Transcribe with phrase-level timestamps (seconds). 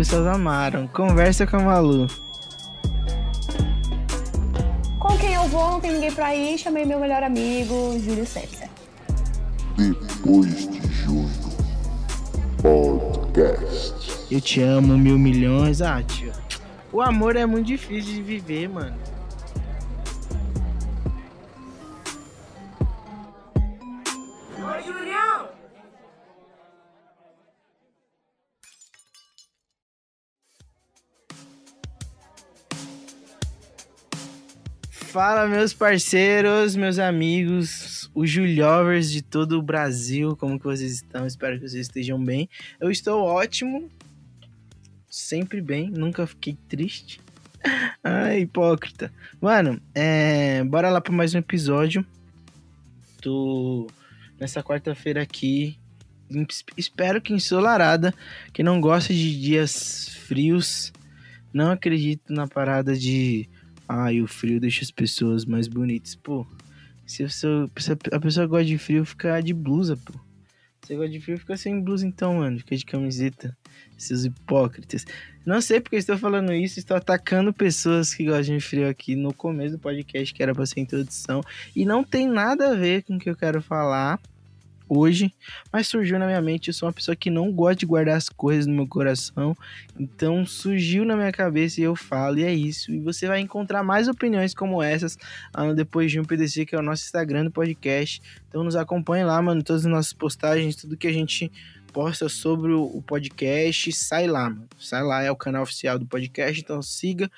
[0.00, 0.86] pessoas amaram.
[0.86, 2.06] Conversa com a Malu.
[4.98, 8.70] Com quem eu vou, não tem ninguém pra ir, chamei meu melhor amigo, Júlio César.
[9.76, 11.28] Depois de junho.
[12.62, 13.94] Podcast.
[14.30, 15.82] Eu te amo, mil milhões.
[15.82, 16.32] Ah, tio.
[16.90, 18.96] O amor é muito difícil de viver, mano.
[35.22, 41.26] Fala, meus parceiros, meus amigos, os Juliovers de todo o Brasil, como que vocês estão?
[41.26, 42.48] Espero que vocês estejam bem.
[42.80, 43.90] Eu estou ótimo,
[45.10, 47.20] sempre bem, nunca fiquei triste.
[48.02, 49.12] Ai, hipócrita.
[49.38, 50.64] Mano, é...
[50.64, 52.02] bora lá para mais um episódio.
[53.20, 53.88] Tô
[54.40, 55.78] nessa quarta-feira aqui,
[56.78, 58.14] espero que ensolarada,
[58.54, 60.94] que não gosta de dias frios.
[61.52, 63.46] Não acredito na parada de
[63.92, 66.14] Ai, o frio deixa as pessoas mais bonitas.
[66.14, 66.46] Pô,
[67.04, 67.44] se, se
[68.12, 70.12] a pessoa gosta de frio, fica de blusa, pô.
[70.86, 72.56] Se gosta de frio, fica sem blusa então, mano.
[72.60, 73.56] Fica de camiseta.
[73.98, 75.04] Seus hipócritas.
[75.44, 79.34] Não sei porque estou falando isso, estou atacando pessoas que gostam de frio aqui no
[79.34, 81.40] começo do podcast, que era para ser introdução.
[81.74, 84.20] E não tem nada a ver com o que eu quero falar
[84.90, 85.32] hoje,
[85.72, 86.68] mas surgiu na minha mente.
[86.68, 89.56] Eu sou uma pessoa que não gosta de guardar as coisas no meu coração,
[89.98, 92.92] então surgiu na minha cabeça e eu falo, e é isso.
[92.92, 95.14] E você vai encontrar mais opiniões como essas
[95.56, 98.20] uh, depois de um PDC, que é o nosso Instagram do podcast.
[98.48, 101.50] Então nos acompanhe lá, mano, todas as nossas postagens, tudo que a gente
[101.92, 104.68] posta sobre o podcast, sai lá, mano.
[104.78, 107.30] Sai lá, é o canal oficial do podcast, então siga.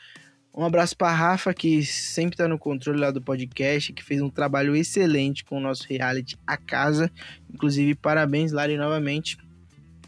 [0.55, 4.29] Um abraço para Rafa, que sempre está no controle lá do podcast, que fez um
[4.29, 7.11] trabalho excelente com o nosso reality A Casa.
[7.53, 9.39] Inclusive, parabéns, Lari, novamente.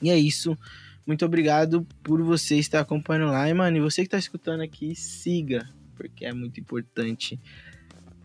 [0.03, 0.56] E é isso.
[1.06, 3.48] Muito obrigado por você estar acompanhando lá.
[3.48, 7.41] E, mano, e você que está escutando aqui, siga, porque é muito importante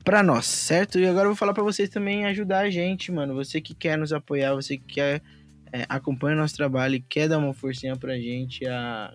[0.04, 1.00] para nós, certo?
[1.00, 3.34] E agora eu vou falar para vocês também ajudar a gente, mano.
[3.36, 5.22] Você que quer nos apoiar, você que quer
[5.72, 9.14] é, o nosso trabalho e quer dar uma forcinha pra gente a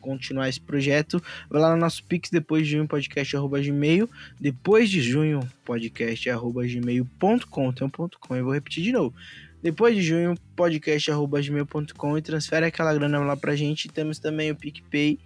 [0.00, 4.08] continuar esse projeto, vai lá no nosso Pix depois de junho podcast arroba gmail,
[4.40, 9.14] depois de junho podcast arroba gmail.com, tem um ponto com, eu vou repetir de novo.
[9.62, 13.88] Depois de junho, podcast arroba gmail.com e transfere aquela grana lá pra gente.
[13.88, 15.18] Temos também o PicPay.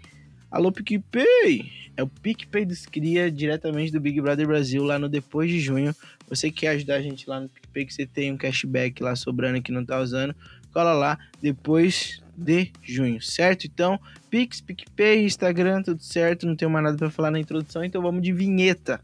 [0.50, 1.70] Alô, PicPay!
[1.96, 5.94] É o PicPay dos Cria, diretamente do Big Brother Brasil, lá no Depois de Junho.
[6.28, 9.62] Você quer ajudar a gente lá no PicPay, que você tem um cashback lá sobrando
[9.62, 10.34] que não tá usando,
[10.72, 11.16] cola lá.
[11.40, 13.66] Depois de junho, certo?
[13.66, 13.98] Então,
[14.30, 16.46] Pix, PicPay, Instagram, tudo certo.
[16.46, 19.00] Não tenho mais nada para falar na introdução, então vamos de vinheta.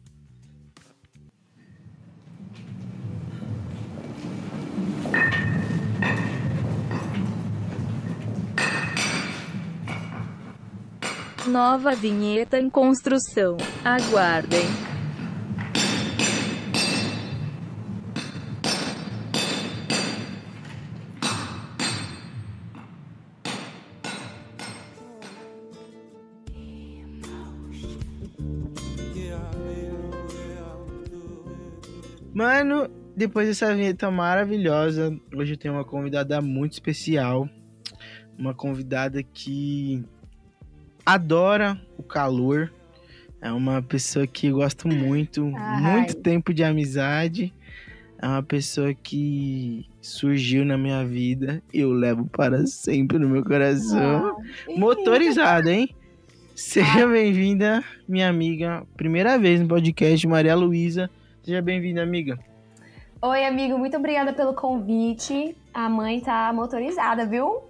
[11.46, 13.56] Nova vinheta em construção.
[13.84, 14.89] Aguardem.
[32.40, 37.46] Mano, depois dessa vinheta maravilhosa, hoje eu tenho uma convidada muito especial.
[38.38, 40.02] Uma convidada que
[41.04, 42.72] adora o calor.
[43.42, 45.82] É uma pessoa que gosto muito, Ai.
[45.82, 47.52] muito tempo de amizade.
[48.18, 53.44] É uma pessoa que surgiu na minha vida e eu levo para sempre no meu
[53.44, 54.34] coração.
[54.40, 55.94] Ah, Motorizada, hein?
[56.54, 58.82] Seja bem-vinda, minha amiga.
[58.96, 61.10] Primeira vez no podcast, Maria Luísa.
[61.42, 62.38] Seja bem-vinda, amiga.
[63.22, 65.56] Oi, amigo, muito obrigada pelo convite.
[65.72, 67.62] A mãe tá motorizada, viu?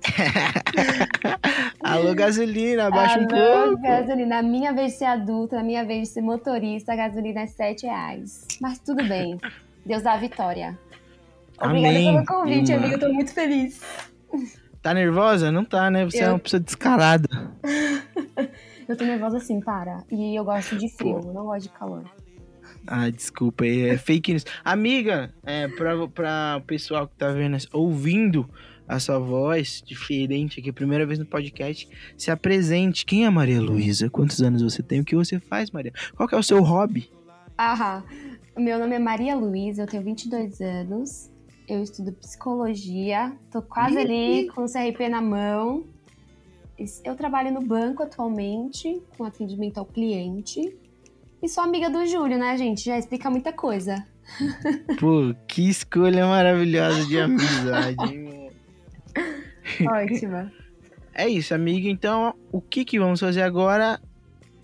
[1.80, 3.82] Alô, gasolina, abaixa Alô, um pouco.
[3.82, 4.38] gasolina.
[4.38, 7.46] A minha vez de ser adulta, a minha vez de ser motorista, a gasolina é
[7.46, 8.46] 7 reais.
[8.60, 9.38] Mas tudo bem.
[9.84, 10.78] Deus dá a vitória.
[11.60, 12.14] Obrigada Amém.
[12.14, 12.94] pelo convite, amiga.
[12.94, 13.80] Eu tô muito feliz.
[14.80, 15.52] Tá nervosa?
[15.52, 16.04] Não tá, né?
[16.04, 16.28] Você eu...
[16.28, 17.28] é uma pessoa descarada.
[18.88, 20.04] eu tô nervosa sim, para.
[20.10, 21.32] E eu gosto de frio, Pô.
[21.32, 22.04] não gosto de calor.
[22.86, 24.44] Ah, desculpa, é fake news.
[24.64, 28.48] Amiga, é, pra, pra o pessoal que tá vendo, ouvindo
[28.88, 33.06] a sua voz diferente aqui, primeira vez no podcast, se apresente.
[33.06, 34.10] Quem é Maria Luísa?
[34.10, 35.00] Quantos anos você tem?
[35.00, 35.92] O que você faz, Maria?
[36.16, 37.08] Qual que é o seu hobby?
[37.58, 38.02] Aham.
[38.58, 41.30] Meu nome é Maria Luísa, eu tenho 22 anos.
[41.68, 43.32] Eu estudo psicologia.
[43.52, 45.84] Tô quase ali com o CRP na mão.
[47.04, 50.76] Eu trabalho no banco atualmente, com atendimento ao cliente.
[51.42, 52.84] E sou amiga do Júlio, né, gente?
[52.84, 54.06] Já explica muita coisa.
[55.00, 58.50] Pô, que escolha maravilhosa de amizade, hein?
[59.88, 60.52] Ótima.
[61.14, 61.88] é isso, amiga.
[61.88, 64.00] Então, o que que vamos fazer agora?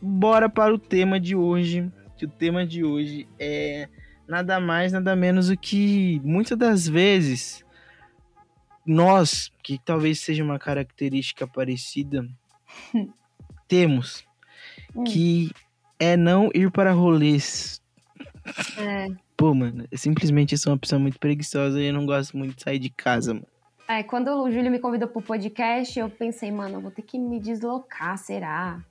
[0.01, 1.91] Bora para o tema de hoje.
[2.19, 3.89] Que o tema de hoje é
[4.29, 7.65] nada mais, nada menos do que muitas das vezes
[8.87, 12.27] nós, que talvez seja uma característica parecida,
[13.67, 14.25] temos
[14.95, 15.05] Hum.
[15.05, 15.51] que
[15.99, 17.81] é não ir para rolês.
[18.79, 19.09] É.
[19.37, 22.63] Pô, mano, eu simplesmente sou uma pessoa muito preguiçosa e eu não gosto muito de
[22.63, 23.47] sair de casa, mano.
[23.89, 27.19] É, quando o Júlio me convidou pro podcast, eu pensei, mano, eu vou ter que
[27.19, 28.83] me deslocar, será?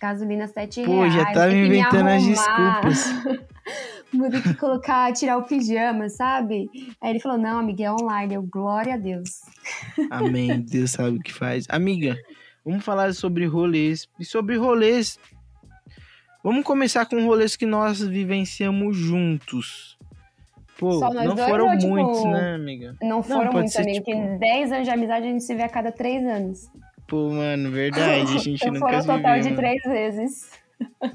[0.00, 1.12] Gasolina 7 Pô, reais.
[1.12, 3.04] já vou tava me inventando as desculpas.
[4.10, 6.70] Vou ter que colocar, tirar o pijama, sabe?
[6.98, 8.36] Aí ele falou, não, amiga, é online.
[8.36, 9.42] Eu, glória a Deus.
[10.10, 10.62] Amém.
[10.62, 11.66] Deus sabe o que faz.
[11.68, 12.16] Amiga,
[12.64, 14.08] vamos falar sobre rolês.
[14.18, 15.18] E sobre rolês.
[16.42, 19.98] Vamos começar com rolês que nós vivenciamos juntos.
[20.78, 22.96] Pô, Só nós não dois foram ou, tipo, muitos, né, amiga?
[23.02, 25.54] Não foram pode muito ser, amigos, tipo- porque 10 anos de amizade a gente se
[25.54, 26.70] vê a cada 3 anos.
[27.08, 28.36] Pô, mano, verdade.
[28.36, 29.56] A gente então nunca foram um total viu, de mano.
[29.60, 30.50] 3 vezes.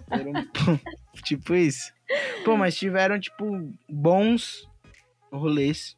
[0.09, 0.79] Foram, pô,
[1.23, 1.93] tipo isso.
[2.43, 3.45] Pô, mas tiveram, tipo,
[3.89, 4.67] bons
[5.31, 5.95] rolês.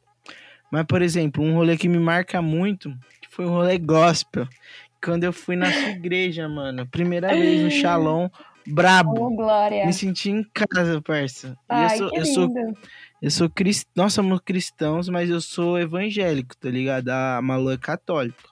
[0.71, 2.91] Mas, por exemplo, um rolê que me marca muito
[3.21, 4.47] que foi um rolê gospel.
[5.03, 6.85] Quando eu fui na sua igreja, mano.
[6.87, 8.29] Primeira vez no Shalom,
[8.67, 9.27] brabo.
[9.27, 9.85] Oh, glória.
[9.85, 11.57] Me senti em casa, parça.
[11.67, 12.53] Ai, eu sou, que eu sou,
[13.21, 13.91] eu sou cristão.
[13.95, 17.09] Nós somos cristãos, mas eu sou evangélico, tá ligado?
[17.09, 18.49] A Malu é católica.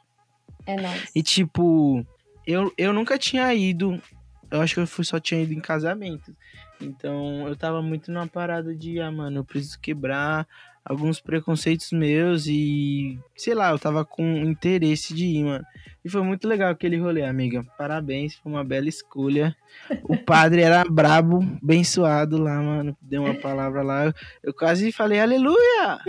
[0.66, 1.12] É nóis.
[1.16, 2.06] E tipo,
[2.46, 4.02] eu, eu nunca tinha ido.
[4.50, 6.36] Eu acho que eu fui, só tinha ido em casamento.
[6.80, 10.48] Então eu tava muito numa parada de, ah, mano, eu preciso quebrar
[10.86, 15.66] alguns preconceitos meus e, sei lá, eu tava com interesse de ir, mano.
[16.04, 17.64] E foi muito legal aquele rolê, amiga.
[17.78, 19.56] Parabéns, foi uma bela escolha.
[20.04, 22.98] O padre era brabo, abençoado lá, mano.
[23.02, 24.14] Deu uma palavra lá.
[24.44, 26.00] Eu quase falei aleluia!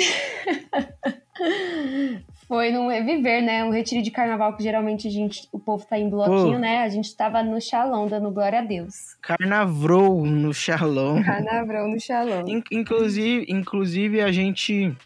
[2.54, 3.64] Foi num reviver, né?
[3.64, 6.82] Um retiro de carnaval que geralmente a gente, o povo tá em bloquinho, né?
[6.84, 9.16] A gente tava no Shalom, dando glória a Deus.
[9.20, 11.20] Carnavrou no Shalom.
[11.24, 12.46] Carnaval no Shalom.
[12.46, 14.96] In- Inclusive, inclusive a gente.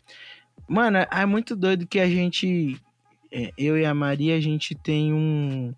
[0.68, 2.78] Mano, é muito doido que a gente.
[3.32, 5.72] é, Eu e a Maria, a gente tem um.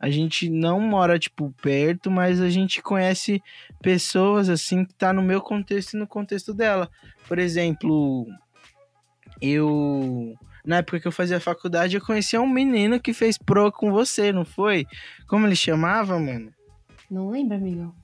[0.00, 3.42] A gente não mora, tipo, perto, mas a gente conhece
[3.82, 6.88] pessoas, assim, que tá no meu contexto e no contexto dela.
[7.28, 8.26] Por exemplo,
[9.42, 10.34] eu.
[10.64, 14.32] Na época que eu fazia faculdade, eu conhecia um menino que fez pro com você,
[14.32, 14.86] não foi?
[15.26, 16.50] Como ele chamava, mano?
[17.10, 17.94] Não lembra, amigo?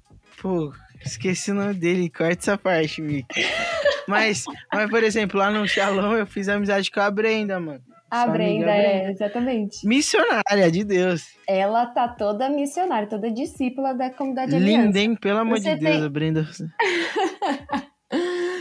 [0.41, 0.73] Pô,
[1.05, 3.27] esqueci o nome dele, corta essa parte, Mickey.
[4.09, 7.83] mas, mas, por exemplo, lá no Shalom eu fiz amizade com a Brenda, mano.
[8.11, 9.85] A Brenda, é, exatamente.
[9.87, 11.25] Missionária de Deus.
[11.49, 14.83] Ela tá toda missionária, toda discípula da comunidade aliança.
[14.87, 15.17] Linda, hein?
[15.17, 16.49] Pelo amor Você de Deus, tem- a Brenda.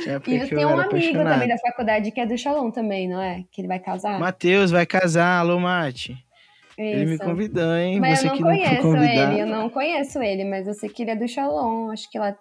[0.08, 1.34] Época E eu tem um amigo apaixonado.
[1.34, 3.44] também da faculdade que é do Shalom também, não é?
[3.52, 4.20] Que ele vai casar?
[4.20, 6.16] Matheus vai casar, alô, Mate.
[6.78, 7.24] Ele me Isso.
[7.24, 8.00] convidou, hein?
[8.00, 9.32] Mas Você eu não que não conheço convidado.
[9.32, 12.18] ele, eu não conheço ele, mas eu sei que ele é do Shalom, acho que
[12.18, 12.36] lá...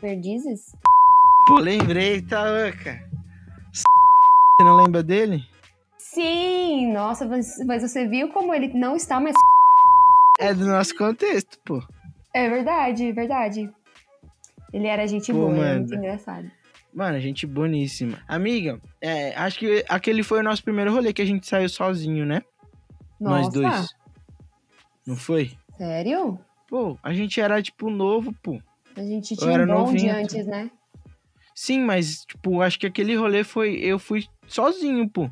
[0.00, 0.60] Perdizes?
[1.46, 3.00] Pô, lembrei, tá louca.
[3.72, 5.42] Você não lembra dele?
[5.98, 9.34] Sim, nossa, mas, mas você viu como ele não está mais...
[10.38, 11.80] É do nosso contexto, pô.
[12.34, 13.70] É verdade, é verdade.
[14.74, 15.80] Ele era gente Pô, boa, mano.
[15.82, 16.50] muito engraçado.
[16.92, 18.20] Mano, gente boníssima.
[18.26, 22.26] Amiga, é, acho que aquele foi o nosso primeiro rolê que a gente saiu sozinho,
[22.26, 22.42] né?
[23.20, 23.88] Nós Nossa, dois.
[25.06, 25.52] Não foi?
[25.78, 26.40] sério?
[26.68, 28.60] Pô, a gente era, tipo, novo, pô.
[28.96, 30.68] A gente Eu tinha era um bonde novinho, antes, né?
[31.54, 33.76] Sim, mas, tipo, acho que aquele rolê foi.
[33.76, 35.30] Eu fui sozinho, pô.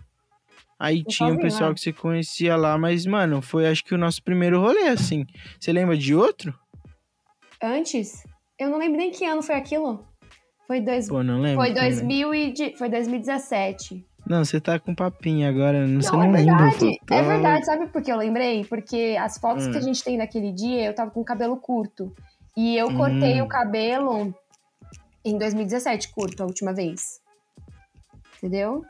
[0.78, 1.74] Aí Foi tinha um sozinho, pessoal é.
[1.74, 5.26] que você conhecia lá, mas, mano, foi acho que o nosso primeiro rolê, assim.
[5.58, 6.56] Você lembra de outro?
[7.60, 8.22] Antes?
[8.62, 10.04] Eu não lembro nem que ano foi aquilo.
[10.66, 11.08] Foi, dois...
[11.08, 11.64] Pô, não lembro.
[11.64, 11.72] foi.
[11.74, 14.06] 2000 e de- foi 2017.
[14.26, 16.56] Não, você tá com papinho agora, não, você Não, é lembra.
[16.70, 17.00] verdade.
[17.10, 18.64] É verdade, sabe por que eu lembrei?
[18.64, 19.72] Porque as fotos Hum.
[19.72, 22.14] que a gente tem daquele dia, eu tava com o cabelo curto.
[22.56, 23.44] E eu cortei Hum.
[23.44, 24.32] o cabelo
[25.24, 27.20] em 2017, curto, a última vez.
[28.38, 28.84] Entendeu?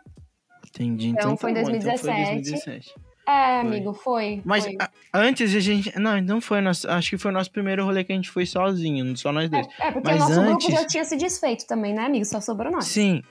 [0.68, 1.08] Entendi.
[1.08, 2.32] Então, Então, foi tá bom, então 2017.
[2.34, 2.94] 2017.
[3.26, 4.42] É, amigo, foi.
[4.44, 4.76] Mas foi.
[4.80, 5.96] a- antes a gente.
[5.98, 6.88] Não, não foi nosso.
[6.90, 9.66] Acho que foi o nosso primeiro rolê que a gente foi sozinho, só nós dois.
[9.80, 12.24] É, porque mas o nosso grupo antes- já tinha se desfeito também, né, amigo?
[12.24, 12.84] Só sobrou nós.
[12.86, 13.22] Sim.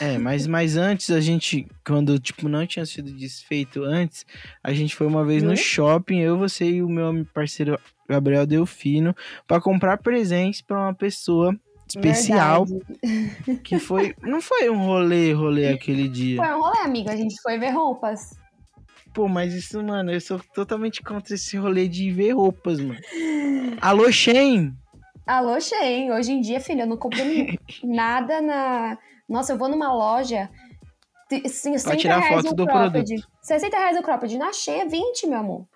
[0.00, 4.24] É, mas, mas antes a gente, quando, tipo, não tinha sido desfeito antes,
[4.62, 5.56] a gente foi uma vez no Viu?
[5.58, 9.14] shopping, eu, você e o meu parceiro Gabriel Delfino,
[9.46, 11.54] pra comprar presentes pra uma pessoa
[11.88, 13.60] especial, Verdade.
[13.64, 16.36] que foi, não foi um rolê, rolê aquele dia.
[16.42, 17.10] Foi um rolê, amigo.
[17.10, 18.30] A gente foi ver roupas.
[19.14, 23.00] Pô, mas isso, mano, eu sou totalmente contra esse rolê de ver roupas, mano.
[23.80, 24.74] Alô, Shen!
[25.26, 26.10] Alô, Shein.
[26.10, 27.20] Hoje em dia, filha, eu não compro
[27.84, 28.98] nada na.
[29.28, 30.50] Nossa, eu vou numa loja.
[31.28, 33.22] T- 60 tirar reais foto o do cropped.
[33.40, 34.36] 60 reais o cropped.
[34.36, 35.66] Na Shein é 20, meu amor.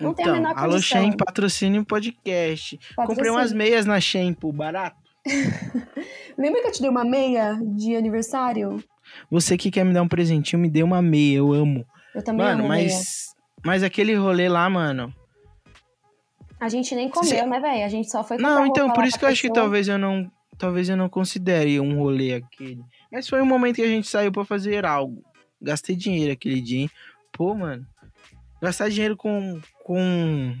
[0.00, 1.00] Não tem a então, menor alô condição.
[1.02, 2.76] Shein, patrocínio podcast.
[2.76, 3.32] Comprei Patrocínio.
[3.32, 4.96] umas meias na Shein, pô, barato.
[6.36, 8.82] Lembra que eu te dei uma meia de aniversário?
[9.30, 11.86] Você que quer me dar um presentinho, me dê uma meia, eu amo.
[12.16, 12.84] Eu também Mano, amo meia.
[12.88, 13.34] mas.
[13.64, 15.14] Mas aquele rolê lá, mano.
[16.58, 17.84] A gente nem comeu, Cê- né, velho?
[17.84, 20.30] A gente só foi Não, então, por isso que eu acho que talvez eu não.
[20.58, 22.82] Talvez eu não considere um rolê aquele.
[23.12, 25.22] Mas foi um momento que a gente saiu pra fazer algo.
[25.60, 26.90] Gastei dinheiro aquele dia, hein?
[27.30, 27.86] Pô, mano.
[28.62, 29.60] Gastar dinheiro com.
[29.84, 30.56] com.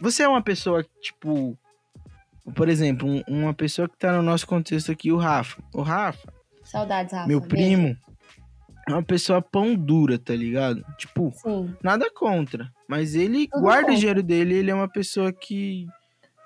[0.00, 1.58] Você é uma pessoa, tipo.
[2.54, 5.60] Por exemplo, um- uma pessoa que tá no nosso contexto aqui, o Rafa.
[5.74, 7.26] O Rafa, Saudades, Rafa.
[7.26, 7.96] meu Beijo.
[8.88, 10.84] É uma pessoa pão dura, tá ligado?
[10.98, 11.74] Tipo, Sim.
[11.82, 12.70] nada contra.
[12.88, 13.94] Mas ele Tudo guarda contra.
[13.94, 15.86] o dinheiro dele, ele é uma pessoa que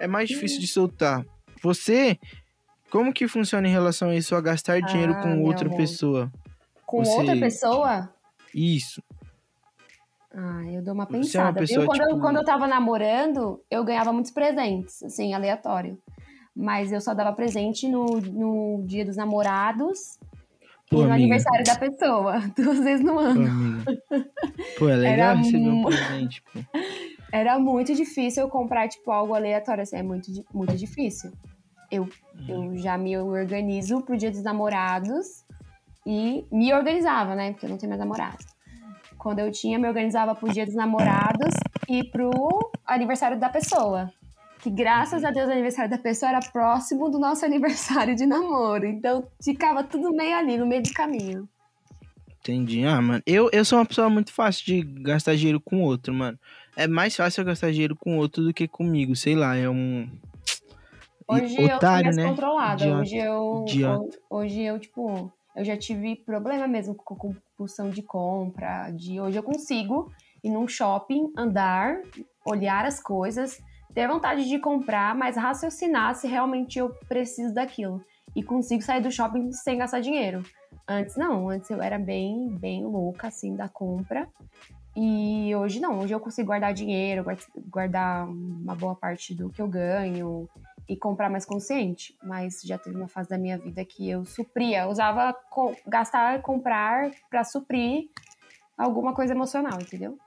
[0.00, 1.24] é mais difícil de soltar.
[1.62, 2.18] Você,
[2.90, 5.76] como que funciona em relação a isso, a gastar dinheiro Ah, com outra amor.
[5.78, 6.32] pessoa?
[6.84, 8.12] Com Você- outra pessoa?
[8.54, 9.02] Isso.
[10.36, 11.60] Ah, eu dou uma Você é uma pensada.
[11.60, 11.86] pessoa, viu?
[11.86, 15.96] Quando, eu, tipo- quando eu tava namorando, eu ganhava muitos presentes, assim, aleatório.
[16.54, 20.18] Mas eu só dava presente no, no dia dos namorados
[20.94, 21.14] Pô, e no amiga.
[21.14, 22.40] aniversário da pessoa.
[22.56, 23.84] Duas vezes no ano.
[24.78, 26.60] Pô, é legal Era receber um presente, pô.
[27.32, 31.32] Era muito difícil eu comprar, tipo, algo aleatório, assim, é muito, muito difícil.
[31.90, 32.08] Eu,
[32.48, 35.44] eu já me organizo pro dia dos namorados
[36.06, 37.50] e me organizava, né?
[37.50, 38.44] Porque eu não tenho mais namorado.
[39.18, 41.54] Quando eu tinha, me organizava pro dia dos namorados
[41.88, 42.30] e pro
[42.86, 44.12] aniversário da pessoa.
[44.64, 48.86] Que graças a Deus o aniversário da pessoa era próximo do nosso aniversário de namoro.
[48.86, 51.46] Então ficava tudo meio ali, no meio do caminho.
[52.40, 52.82] Entendi.
[52.82, 56.38] Ah, mano, eu, eu sou uma pessoa muito fácil de gastar dinheiro com outro, mano.
[56.74, 60.08] É mais fácil eu gastar dinheiro com outro do que comigo, sei lá, é um.
[61.28, 62.96] Hoje Otário, eu sou mais né?
[62.96, 63.64] Hoje eu.
[63.68, 64.18] Idiota.
[64.30, 68.90] Hoje eu, tipo, eu já tive problema mesmo com compulsão de compra.
[68.92, 70.10] De hoje eu consigo
[70.42, 71.98] ir num shopping, andar,
[72.46, 73.62] olhar as coisas,
[73.94, 78.04] ter vontade de comprar, mas raciocinar se realmente eu preciso daquilo.
[78.34, 80.42] E consigo sair do shopping sem gastar dinheiro.
[80.88, 84.28] Antes não, antes eu era bem, bem louca, assim, da compra.
[84.96, 89.62] E hoje não, hoje eu consigo guardar dinheiro, guard- guardar uma boa parte do que
[89.62, 90.48] eu ganho
[90.88, 92.16] e comprar mais consciente.
[92.22, 95.34] Mas já teve uma fase da minha vida que eu supria, usava
[95.86, 98.08] gastar, comprar pra suprir
[98.76, 100.18] alguma coisa emocional, entendeu?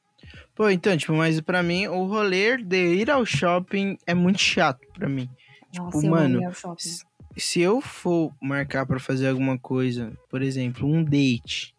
[0.55, 4.81] Pô, então, tipo, mas pra mim, o rolê de ir ao shopping é muito chato
[4.93, 5.29] pra mim.
[5.75, 6.39] Nossa, eu mano.
[7.35, 11.75] Se- eu for marcar pra fazer alguma coisa, por exemplo, um date,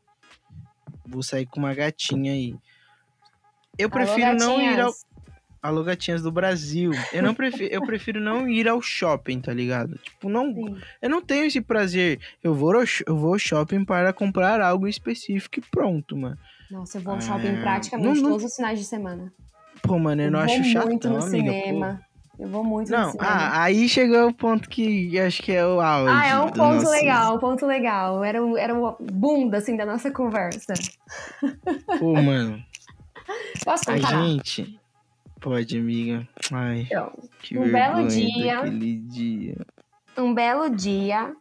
[1.04, 2.54] vou sair com uma gatinha aí.
[3.76, 4.92] Eu prefiro Alô, não ir ao.
[5.60, 6.92] Alô, gatinhas do Brasil.
[7.12, 9.98] Eu não prefiro, eu prefiro não ir ao shopping, tá ligado?
[9.98, 10.76] Tipo, não, Sim.
[11.02, 12.20] eu não tenho esse prazer.
[12.42, 16.38] Eu vou ao, eu vou ao shopping para comprar algo específico e pronto, mano.
[16.70, 19.32] Nossa, eu vou ao shopping Ah, praticamente não- não- todos os finais de semana.
[19.82, 21.52] Pô, mano, eu, não vou acho chato, muito no amiga.
[21.52, 21.58] pô.
[21.58, 22.00] cinema.
[22.38, 23.28] Eu vou muito no Não, cinema.
[23.30, 26.12] ah, aí chegou o ponto que eu acho que é o auge.
[26.14, 28.22] Ah, é um ponto nosso- legal, um ponto legal.
[28.24, 30.74] Era o, era o bunda, assim, da nossa conversa.
[31.98, 32.62] Pô, mano,
[33.64, 34.22] Posso a contar?
[34.24, 34.80] gente.
[35.40, 36.28] Pode, amiga.
[36.52, 38.62] Ai, Então, que um belo dia-
[39.08, 39.56] dia.
[40.16, 41.34] um belo dia,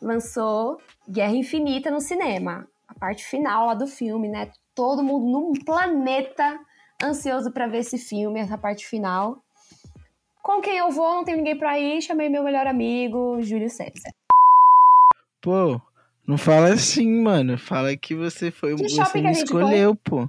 [0.00, 0.78] lançou
[1.08, 2.66] Guerra Infinita no cinema.
[3.02, 4.52] Parte final lá do filme, né?
[4.76, 6.56] Todo mundo num planeta
[7.02, 9.42] ansioso pra ver esse filme, essa parte final.
[10.40, 14.08] Com quem eu vou, não tem ninguém pra ir, chamei meu melhor amigo, Júlio César.
[15.40, 15.80] Pô,
[16.28, 17.58] não fala assim, mano.
[17.58, 18.76] Fala que você foi.
[18.76, 20.28] Que você me escolheu, pô.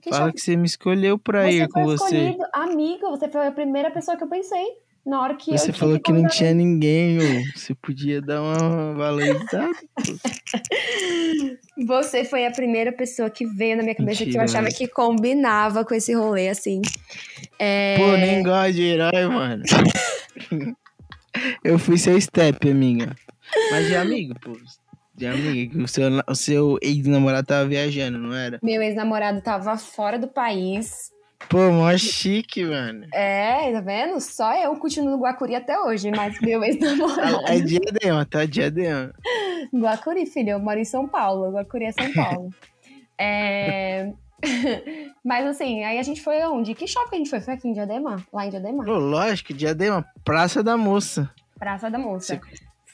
[0.00, 2.36] Que Fala shopping- que você me escolheu pra você ir com foi você.
[2.52, 4.64] amigo, você foi a primeira pessoa que eu pensei.
[5.04, 7.44] Na hora que Você falou que não tinha ninguém, ô.
[7.56, 9.68] Você podia dar uma valorizada.
[11.86, 15.84] Você foi a primeira pessoa que veio na minha cabeça que eu achava que combinava
[15.84, 16.80] com esse rolê, assim.
[17.58, 17.96] É...
[17.96, 19.64] Pô, nem gosto de herói, mano.
[21.64, 23.16] Eu fui seu step, amiga.
[23.70, 24.56] Mas de amigo, pô.
[25.14, 28.58] De amiga, que o seu, o seu ex-namorado tava viajando, não era?
[28.62, 31.10] Meu ex-namorado tava fora do país.
[31.48, 33.06] Pô, mó chique, mano.
[33.12, 34.20] É, tá vendo?
[34.20, 37.42] Só eu continuo no Guacuri até hoje, mas meu ex-namorado.
[37.46, 38.44] É diadema, tá?
[38.46, 39.12] Diadema.
[39.74, 41.52] Guacuri, filho, eu moro em São Paulo.
[41.52, 42.50] Guacuri é São Paulo.
[43.18, 44.12] É...
[45.24, 46.74] mas assim, aí a gente foi aonde?
[46.74, 47.40] Que shopping a gente foi?
[47.40, 48.24] Foi aqui em Diadema?
[48.32, 48.84] Lá em Diadema?
[48.84, 50.04] Pô, lógico, diadema.
[50.24, 51.30] Praça da Moça.
[51.58, 52.40] Praça da Moça.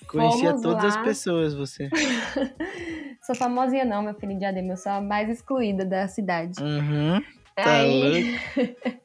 [0.09, 0.88] Conhecia Fomos todas lá.
[0.90, 1.88] as pessoas, você.
[3.23, 4.73] Sou famosinha não, meu filho em Diadema.
[4.73, 6.62] Eu sou a mais excluída da cidade.
[6.62, 7.23] Uhum.
[7.64, 8.38] Tá aí,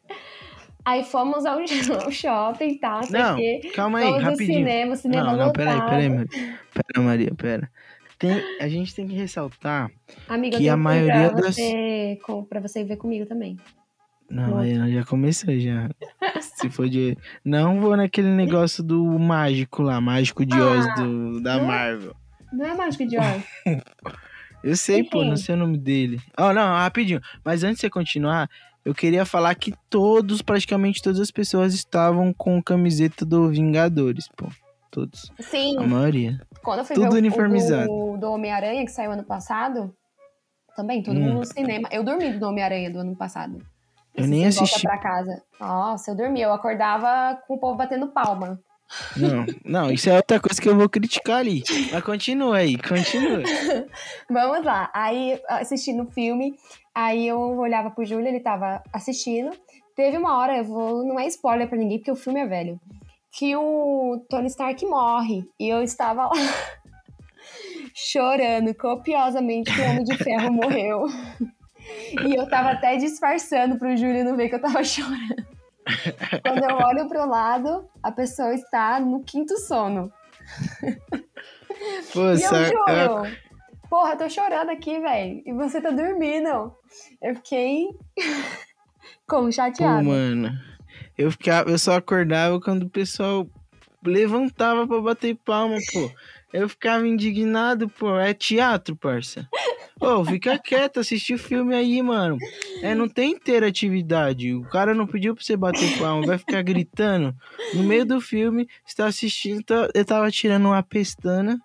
[0.85, 4.59] aí fomos ao, ao shopping tal, não sei calma aí, rapidinho.
[4.59, 5.89] cinema, cinema Não, não, peraí, lotado.
[5.89, 6.59] peraí, Maria.
[6.73, 7.71] Pera, Maria, pera.
[8.19, 9.91] tem, a gente tem que ressaltar.
[10.27, 12.19] Amiga, Que eu a maioria pra das- você,
[12.49, 13.57] pra você ver comigo também.
[14.29, 15.89] Não, ela já começou já.
[16.41, 17.15] Se for de.
[17.45, 21.67] Não vou naquele negócio do mágico lá, mágico de Oz Ah, do, da não é?
[21.67, 22.15] Marvel.
[22.51, 23.43] Não é mágico de Oz.
[24.63, 25.29] Eu sei, pô, Enfim.
[25.29, 26.21] não sei o nome dele.
[26.39, 27.21] Oh, não, rapidinho.
[27.43, 28.49] Mas antes de você continuar,
[28.85, 34.47] eu queria falar que todos, praticamente todas as pessoas estavam com camiseta do Vingadores, pô.
[34.89, 35.31] Todos.
[35.39, 36.39] Sim, A maioria.
[36.63, 37.91] quando eu fui tudo ver uniformizado.
[37.91, 39.91] o do, do Homem-Aranha, que saiu ano passado,
[40.75, 41.21] também, todo Hum.
[41.23, 41.89] mundo no cinema.
[41.91, 43.57] Eu dormi do Homem-Aranha do ano passado.
[44.15, 44.87] Eu Esse nem Sem Volta assisti.
[44.87, 45.41] pra casa.
[45.59, 46.39] Nossa, eu dormi.
[46.41, 48.59] Eu acordava com o povo batendo palma.
[49.17, 51.63] Não, não, isso é outra coisa que eu vou criticar ali.
[51.91, 53.41] Mas continua aí, continua.
[54.29, 54.89] Vamos lá.
[54.93, 56.55] Aí, assistindo o filme,
[56.93, 59.51] aí eu olhava pro Júlio, ele tava assistindo.
[59.95, 62.79] Teve uma hora, eu vou, não é spoiler pra ninguém, porque o filme é velho,
[63.31, 65.47] que o Tony Stark morre.
[65.59, 66.31] E eu estava lá
[67.93, 71.05] chorando copiosamente que o Homem de Ferro morreu.
[72.25, 75.52] E eu tava até disfarçando pro Júlio não ver que eu tava chorando.
[76.43, 80.11] Quando eu olho pro lado, a pessoa está no quinto sono.
[82.13, 83.37] Pô, E eu juro.
[83.89, 85.43] Porra, eu tô chorando aqui, velho.
[85.45, 86.73] E você tá dormindo.
[87.21, 87.89] Eu fiquei
[89.27, 90.01] como Pô, chateada.
[90.01, 90.51] mano.
[91.17, 93.47] Eu, ficava, eu só acordava quando o pessoal
[94.03, 96.11] levantava pra bater palma, pô.
[96.51, 98.17] Eu ficava indignado, pô.
[98.17, 99.47] É teatro, parça.
[100.03, 102.37] Pô, fica quieto, assiste o filme aí, mano.
[102.81, 104.53] É, não tem interatividade.
[104.53, 107.33] O cara não pediu pra você bater palma, vai ficar gritando.
[107.73, 111.57] No meio do filme, você tá assistindo, tá- eu tava tirando uma pestana,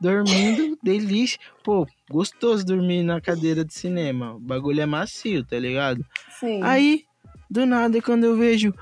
[0.00, 1.38] dormindo, delícia.
[1.62, 4.34] Pô, gostoso dormir na cadeira de cinema.
[4.34, 6.02] O bagulho é macio, tá ligado?
[6.40, 6.62] Sim.
[6.62, 7.04] Aí,
[7.50, 8.72] do nada, quando eu vejo.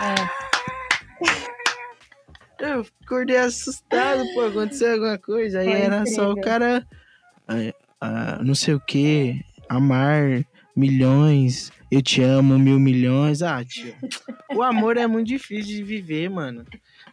[0.00, 0.38] É.
[2.60, 5.60] Eu acordei assustado, pô, aconteceu alguma coisa.
[5.60, 6.42] Aí Foi era só o incrível.
[6.50, 6.86] cara.
[7.48, 10.44] Ah, ah, não sei o que, amar
[10.76, 13.42] milhões, eu te amo mil milhões.
[13.42, 13.94] Ah, tio,
[14.54, 16.64] o amor é muito difícil de viver, mano.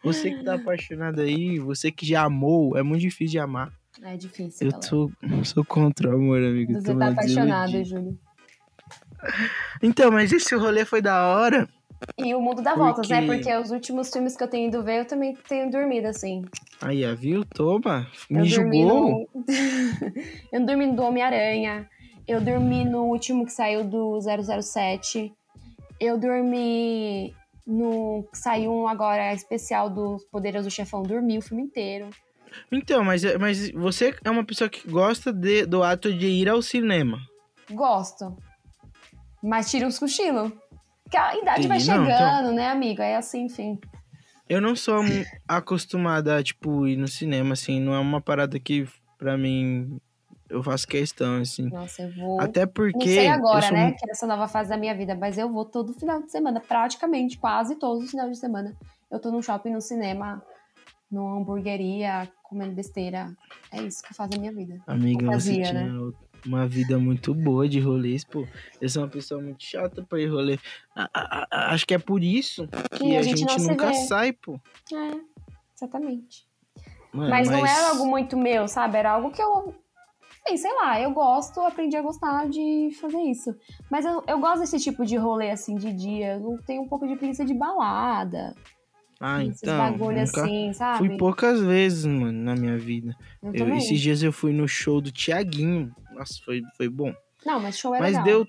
[0.04, 3.72] Você que tá apaixonado aí, você que já amou, é muito difícil de amar.
[4.04, 4.68] É difícil.
[4.68, 4.84] Eu falar.
[4.84, 5.12] sou,
[5.44, 6.74] sou contra o amor, amigo.
[6.74, 7.84] Você tô tá apaixonado.
[7.84, 8.20] Júlio.
[9.82, 11.68] Então, mas esse rolê foi da hora.
[12.18, 13.26] E o mundo dá Porque- voltas, né?
[13.26, 16.44] Porque os últimos filmes que eu tenho ido ver, eu também tenho dormido, assim.
[16.82, 17.44] Aí, viu?
[17.46, 18.08] Toma.
[18.30, 19.28] Me eu julgou.
[19.36, 19.44] no...
[20.52, 21.90] eu dormi no Homem-Aranha.
[22.28, 25.32] Eu dormi no último que saiu do 007.
[26.00, 27.34] Eu dormi
[27.66, 31.04] no que saiu um agora especial do Poderoso Chefão.
[31.04, 32.10] Dormi o filme inteiro.
[32.72, 36.62] Então, mas, mas você é uma pessoa que gosta de- do ato de ir ao
[36.62, 37.20] cinema.
[37.72, 38.36] Gosto.
[39.44, 40.52] Mas tira uns cochilos.
[41.04, 41.92] Porque a idade vai Entendi.
[41.92, 43.02] Não, chegando, então- né, amigo?
[43.02, 43.80] É assim, enfim.
[44.48, 45.04] Eu não sou
[45.48, 47.80] acostumada a, tipo, ir no cinema, assim.
[47.80, 50.00] Não é uma parada que, pra mim,
[50.50, 51.70] eu faço questão, assim.
[51.70, 52.40] Nossa, eu vou.
[52.40, 52.98] Até porque.
[52.98, 53.92] Não sei agora, né?
[53.92, 56.60] Que é essa nova fase da minha vida, mas eu vou todo final de semana,
[56.60, 58.76] praticamente, quase todos os finais de semana.
[59.12, 60.44] Eu tô no shopping, no cinema,
[61.12, 63.36] numa hamburgueria, comendo besteira.
[63.72, 64.80] É isso que faz a minha vida.
[64.86, 66.12] Amiga, você Fazia, tinha né?
[66.46, 68.48] Uma vida muito boa de rolês, pô.
[68.80, 70.58] Eu sou uma pessoa muito chata pra ir rolê.
[70.96, 74.60] A- a- a- acho que é por isso que a, gente, gente nunca sai, pô.
[74.94, 75.20] É,
[75.76, 76.46] exatamente.
[77.14, 78.98] Mano, mas, não era algo muito meu, sabe?
[78.98, 79.74] Era algo que eu.
[80.48, 83.56] Bem, sei lá, eu gosto, aprendi a gostar de fazer isso.
[83.90, 86.36] Mas eu, eu gosto desse tipo de rolê assim de dia.
[86.36, 88.54] Eu tenho um pouco de preguiça de balada.
[89.20, 89.78] Ah, esses então.
[89.78, 90.98] bagulho assim, sabe?
[90.98, 93.16] Fui poucas vezes, mano, na minha vida.
[93.42, 95.94] Eu Eu- esses dias eu fui no show do Tiaguinho.
[96.12, 97.14] Nossa, foi, foi bom.
[97.46, 98.24] Não, mas show é Mas legal.
[98.26, 98.48] deu,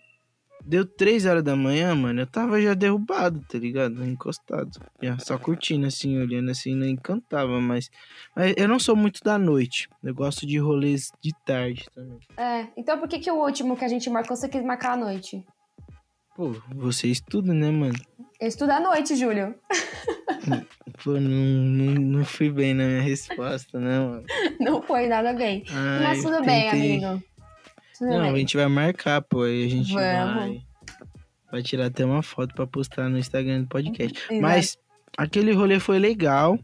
[0.64, 2.20] deu 3 horas da manhã, mano.
[2.20, 4.04] Eu tava já derrubado, tá ligado?
[4.04, 4.70] Encostado.
[5.00, 7.90] Já, só curtindo, assim, olhando assim, não encantava, mas,
[8.34, 9.88] mas eu não sou muito da noite.
[10.02, 12.18] Eu gosto de rolês de tarde também.
[12.36, 14.96] É, então por que, que o último que a gente marcou você quis marcar à
[14.96, 15.44] noite?
[16.34, 17.94] Pô, você estuda, né, mano?
[18.40, 19.54] Eu estudo à noite, Júlio.
[21.02, 24.24] Pô, não, não, não fui bem na minha resposta, né, mano?
[24.60, 25.64] Não foi nada bem.
[25.70, 27.22] Ai, Mas tudo eu bem, tentei- amigo.
[27.98, 28.36] Tudo Não, a bem.
[28.38, 29.42] gente vai marcar, pô.
[29.42, 30.34] Aí a gente Vamos.
[30.34, 30.60] vai.
[31.50, 34.18] Vai tirar até uma foto pra postar no Instagram do podcast.
[34.18, 34.40] Exato.
[34.40, 34.78] Mas
[35.16, 36.58] aquele rolê foi legal.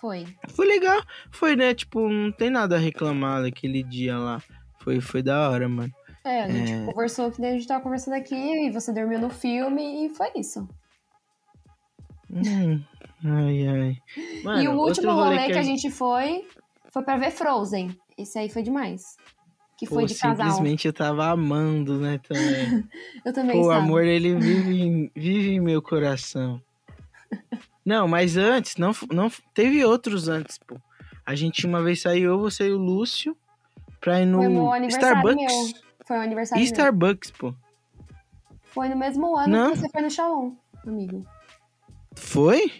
[0.00, 0.26] Foi.
[0.50, 1.00] Foi legal.
[1.30, 1.72] Foi, né?
[1.74, 4.42] Tipo, não tem nada a reclamar daquele dia lá.
[4.80, 5.90] Foi, foi da hora, mano.
[6.24, 6.84] É, a gente É.
[6.86, 10.66] conversou que a gente tava conversando aqui e você dormiu no filme e foi isso.
[12.30, 12.82] Hum,
[13.24, 13.96] ai, ai.
[14.42, 16.46] Mano, e o último rolê que a a gente foi
[16.92, 17.96] foi pra ver Frozen.
[18.16, 19.02] Esse aí foi demais.
[19.76, 20.46] Que foi Pô, de casal.
[20.46, 22.84] simplesmente eu tava amando, né, também.
[23.24, 26.60] Eu também Pô, o amor, ele vive em, vive em meu coração.
[27.84, 30.76] Não, mas antes, não, não teve outros antes, pô.
[31.26, 33.36] A gente uma vez saiu, eu, você e o Lúcio,
[34.00, 35.72] pra ir no Foi meu aniversário Starbucks.
[35.72, 35.82] meu.
[36.06, 36.72] Foi o aniversário E meu.
[36.72, 37.54] Starbucks, pô.
[38.72, 39.72] Foi no mesmo ano Não.
[39.72, 40.52] que você foi no Shalom,
[40.86, 41.24] amigo.
[42.14, 42.72] Foi?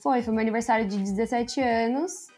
[0.00, 2.28] Foi, foi meu aniversário de 17 anos.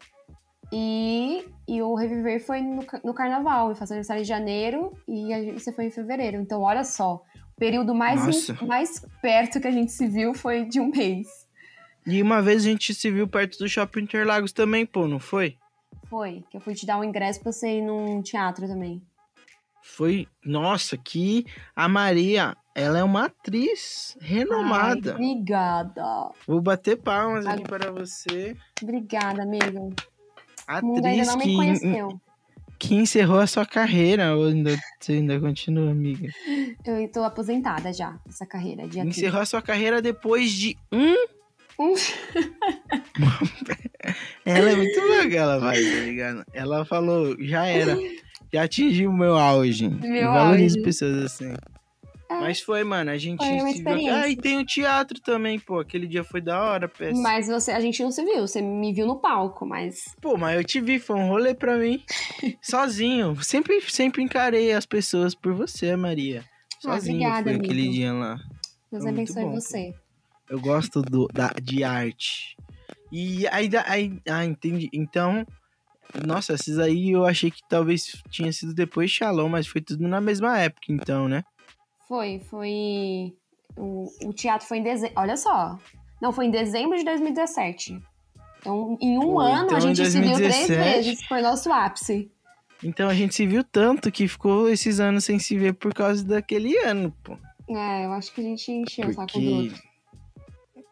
[0.71, 3.69] E, e o Reviver foi no, no carnaval.
[3.69, 6.37] Eu faço aniversário em janeiro e a gente- você foi em fevereiro.
[6.37, 7.23] Então, olha só.
[7.55, 8.57] O período mais, Nossa.
[8.65, 11.27] mais perto que a gente se viu foi de um mês.
[12.05, 15.57] E uma vez a gente se viu perto do Shopping Interlagos também, pô, não foi?
[16.09, 19.01] Foi, que eu fui te dar um ingresso pra você ir num teatro também.
[19.95, 20.27] Foi.
[20.45, 25.11] Nossa, que a Maria, ela é uma atriz renomada.
[25.11, 26.31] Ai, obrigada.
[26.47, 28.55] Vou bater palmas aqui para você.
[28.81, 29.93] Obrigada, amigo.
[30.65, 32.21] Atriz não me que, conheceu.
[32.77, 34.35] que encerrou a sua carreira.
[34.37, 36.29] Ou ainda, você ainda continua, amiga?
[36.85, 39.17] Eu tô aposentada já, essa carreira de atriz.
[39.17, 41.38] Encerrou a sua carreira depois de um.
[44.45, 46.43] Ela é muito louca, ela vai, tá ligado?
[46.53, 47.97] Ela falou, já era.
[48.51, 49.87] Já atingi o meu auge.
[49.87, 50.85] Meu eu valorizo auge.
[50.85, 51.53] pessoas assim.
[52.29, 52.39] É.
[52.39, 54.13] Mas foi, mano, a gente se viu.
[54.13, 55.79] Ah, e tem o teatro também, pô.
[55.79, 57.19] Aquele dia foi da hora, peça.
[57.19, 60.57] Mas você, a gente não se viu, você me viu no palco, mas Pô, mas
[60.57, 62.03] eu te vi, foi um rolê pra mim.
[62.61, 63.41] Sozinho.
[63.43, 66.43] Sempre, sempre encarei as pessoas por você, Maria.
[66.85, 67.65] Ah, Sozinho obrigada, foi amigo.
[67.65, 68.37] aquele dia lá.
[68.91, 70.08] Deus Foi abençoe bom, pô.
[70.49, 72.55] Eu gosto do, da, de arte.
[73.11, 74.89] E aí, aí, ah, entendi.
[74.93, 75.45] Então,
[76.25, 80.07] nossa, esses aí eu achei que talvez tinha sido depois de Shalom, mas foi tudo
[80.07, 81.43] na mesma época, então, né?
[82.07, 83.33] Foi, foi.
[83.77, 85.13] O, o teatro foi em dezembro.
[85.17, 85.77] Olha só.
[86.21, 88.01] Não, foi em dezembro de 2017.
[88.59, 91.03] Então, em um ano, então a gente se viu três 2017.
[91.05, 91.27] vezes.
[91.27, 92.31] Foi nosso ápice.
[92.83, 96.23] Então a gente se viu tanto que ficou esses anos sem se ver por causa
[96.23, 97.37] daquele ano, pô.
[97.69, 99.47] É, eu acho que a gente encheu o saco do Porque.
[99.49, 99.88] outro.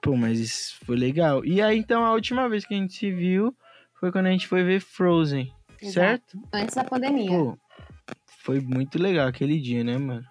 [0.08, 1.44] Pô, mas isso foi legal.
[1.44, 3.54] E aí, então, a última vez que a gente se viu
[4.00, 5.92] foi quando a gente foi ver Frozen, Exato.
[5.94, 6.40] certo?
[6.54, 7.28] Antes da pandemia.
[7.30, 7.58] Pô,
[8.42, 10.24] foi muito legal aquele dia, né, mano?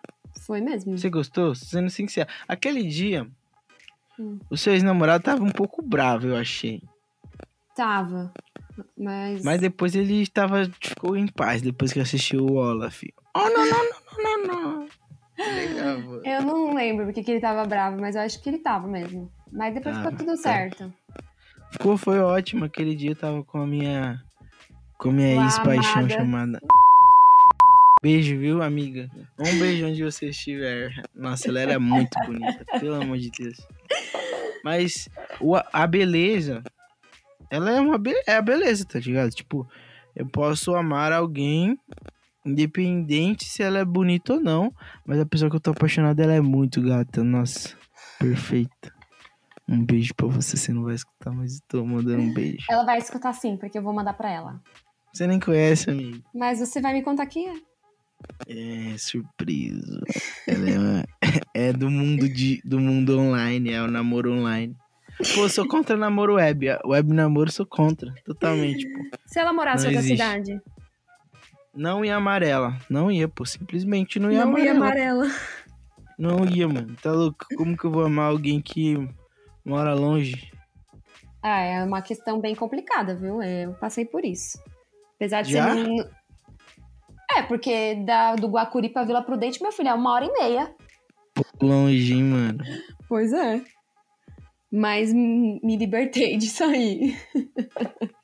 [0.47, 0.97] Foi mesmo.
[0.97, 1.55] Você gostou?
[1.55, 2.27] Sendo sincero.
[2.49, 3.27] Aquele dia,
[4.19, 4.39] Hum.
[4.49, 6.83] o seu ex-namorado tava um pouco bravo, eu achei.
[7.75, 8.33] Tava.
[8.97, 9.45] Mas.
[9.45, 13.03] Mas depois ele tava, ficou em paz depois que assistiu o Olaf.
[13.35, 14.89] Oh, não, não, não, não, não, não.
[15.37, 16.25] Legal.
[16.25, 19.31] Eu não lembro porque que ele tava bravo, mas eu acho que ele tava mesmo.
[19.57, 20.55] Mas depois Tava, ficou tudo tava.
[20.55, 20.93] certo.
[21.73, 22.65] Ficou, foi ótimo.
[22.65, 24.23] Aquele dia eu tava com a minha.
[24.99, 26.09] Com a minha ex-paixão amada.
[26.15, 26.61] chamada.
[28.03, 29.11] Beijo, viu, amiga?
[29.39, 30.93] Um beijo onde você estiver.
[31.15, 33.57] Nossa, ela era muito bonita, pelo amor de Deus.
[34.63, 35.09] Mas
[35.41, 36.63] o, a beleza,
[37.51, 39.31] ela é uma be- é a beleza, tá ligado?
[39.31, 39.67] Tipo,
[40.15, 41.79] eu posso amar alguém,
[42.45, 44.73] independente se ela é bonita ou não,
[45.05, 47.25] mas a pessoa que eu tô apaixonado, ela é muito gata.
[47.25, 47.77] Nossa,
[48.19, 48.95] perfeita.
[49.69, 52.65] Um beijo pra você, você não vai escutar, mas tô mandando um beijo.
[52.71, 54.61] Ela vai escutar sim, porque eu vou mandar pra ela.
[55.13, 56.23] Você nem conhece, amigo.
[56.35, 57.55] Mas você vai me contar quem é?
[58.47, 60.01] É, surpresa.
[60.47, 61.05] Ela é, uma-
[61.55, 64.77] é do mundo de, do mundo online, é o namoro online.
[65.35, 66.67] Pô, sou contra namoro web.
[66.85, 69.19] Web namoro sou contra, totalmente, pô.
[69.27, 70.23] Se ela morasse Não em outra existe.
[70.23, 70.61] cidade.
[71.75, 72.79] Não ia amarela.
[72.89, 73.45] Não ia, pô.
[73.45, 75.25] Simplesmente não ia Não ia amarela.
[75.25, 75.31] amarela.
[76.19, 76.95] Não ia, mano.
[77.03, 77.47] Tá louco?
[77.57, 78.97] Como que eu vou amar alguém que
[79.67, 80.51] mora longe?
[81.43, 83.41] Ah, é uma questão bem complicada, viu?
[83.43, 84.59] É, Eu passei por isso.
[85.17, 85.75] Apesar de Já?
[85.75, 86.11] ser.
[87.37, 90.75] É, porque da, do Guacuri pra Vila Prudente, meu filho, é uma hora e meia.
[91.61, 92.65] Longe, hein, mano.
[93.09, 93.63] Pois é.
[94.73, 97.17] Mas me libertei disso aí.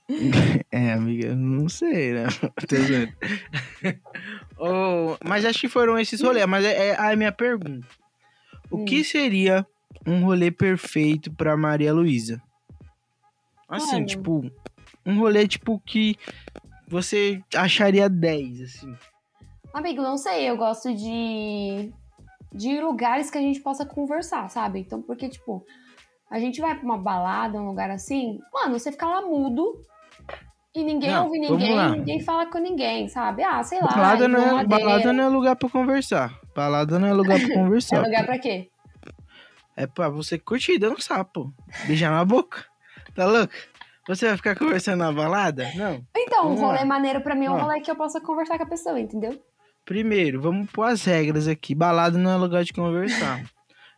[0.71, 2.27] É, amiga, não sei, né?
[2.69, 2.77] Tô.
[4.59, 6.45] Oh, mas acho que foram esses rolês.
[6.47, 7.87] Mas é, é a minha pergunta.
[8.71, 8.85] O Hum.
[8.85, 9.67] que seria
[10.07, 12.41] um rolê perfeito pra Maria Luísa?
[13.69, 14.05] Assim, Olha.
[14.07, 14.51] tipo,
[15.07, 16.17] um rolê tipo que
[16.89, 18.95] você acharia 10, assim.
[19.73, 21.91] Amigo, não sei, eu gosto de.
[22.53, 24.81] de lugares que a gente possa conversar, sabe?
[24.81, 25.65] Então, porque, tipo,
[26.31, 29.81] a gente vai pra uma balada, um lugar assim, mano, você fica lá mudo
[30.75, 33.43] e ninguém Não, ouve ninguém, ninguém fala com ninguém, sabe?
[33.43, 33.89] Ah, sei lá.
[33.89, 36.39] Balada não, é, balada não é lugar pra conversar.
[36.55, 38.03] Balada não é lugar pra É conversar.
[38.03, 38.69] lugar pra quê?
[39.77, 41.51] É pra você curtir dançar, pô.
[41.87, 42.65] Beijar na boca.
[43.15, 43.53] Tá louco?
[44.09, 45.71] Você vai ficar conversando na balada?
[45.75, 46.05] Não.
[46.17, 46.85] Então, um Vamos rolê lá.
[46.85, 49.41] maneiro pra mim é um rolê que eu possa conversar com a pessoa, entendeu?
[49.85, 51.75] Primeiro, vamos pôr as regras aqui.
[51.75, 53.45] Balada não é lugar de conversar.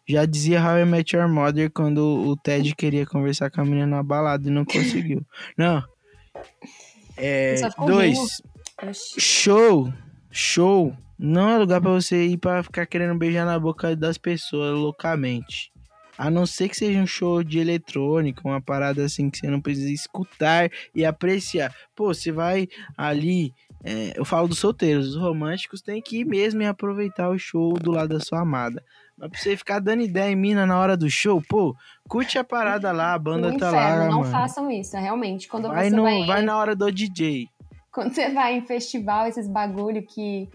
[0.07, 3.87] Já dizia How I Met Your Mother quando o Ted queria conversar com a menina
[3.87, 5.25] na balada e não conseguiu.
[5.57, 5.83] Não.
[7.17, 8.43] É, ficou dois.
[9.19, 9.93] Show.
[10.31, 10.95] Show.
[11.19, 15.73] Não é lugar pra você ir pra ficar querendo beijar na boca das pessoas loucamente.
[16.17, 19.61] A não ser que seja um show de eletrônica, uma parada assim que você não
[19.61, 21.75] precisa escutar e apreciar.
[21.95, 23.53] Pô, você vai ali.
[23.85, 27.75] é, eu falo dos solteiros, os românticos tem que ir mesmo e aproveitar o show
[27.75, 28.83] do lado da sua amada.
[29.19, 31.75] Mas pra você ficar dando ideia em mina na hora do show, pô,
[32.09, 34.31] curte a parada lá, a banda no tá inferno, lá, não mano.
[34.33, 35.49] façam isso, realmente.
[35.49, 37.47] Quando Vai, você no, vai, vai na hora do DJ.
[37.93, 40.49] quando você vai em festival, esses bagulho que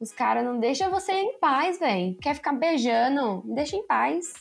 [0.00, 2.16] os caras não deixam você em paz, velho.
[2.20, 3.42] Quer ficar beijando?
[3.44, 4.32] Me deixa em paz.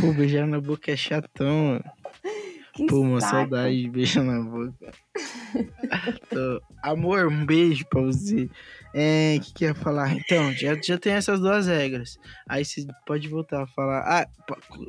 [0.00, 1.84] Pô, beijar na boca é chatão, mano.
[2.78, 3.32] Que Pô, uma saco.
[3.32, 4.92] saudade de beijar na boca.
[6.80, 8.48] Amor, um beijo pra você.
[8.94, 10.12] É, o que, que eu ia falar?
[10.14, 12.16] Então, já, já tem essas duas regras.
[12.48, 14.04] Aí você pode voltar a falar.
[14.06, 14.28] Ah,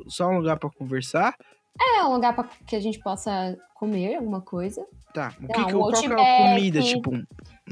[0.06, 1.34] só um lugar pra conversar?
[1.80, 4.86] É um lugar pra que a gente possa comer alguma coisa.
[5.12, 5.34] Tá.
[5.42, 6.80] O que, Não, que, um qual que é a comida?
[6.82, 7.10] Tipo,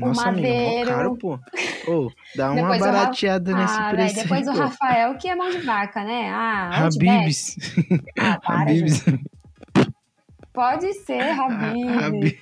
[0.06, 0.90] nossa, amiga, mó madeiro.
[0.90, 1.34] caro, pô.
[1.88, 4.14] Ô, dá uma Depois o Ra- barateada nesse ah, preço.
[4.14, 4.62] depois aí, o pô.
[4.64, 6.30] Rafael, que é mão de vaca, né?
[6.30, 6.86] Ah.
[6.86, 7.56] Habibs.
[8.18, 9.04] Ah, para, Habibs.
[9.04, 9.24] gente.
[10.52, 11.88] Pode ser, Habib.
[12.04, 12.38] Habib.